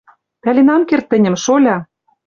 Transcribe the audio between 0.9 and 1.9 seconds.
тӹньӹм, шоля,—